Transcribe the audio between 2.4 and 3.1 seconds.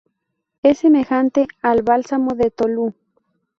Tolú.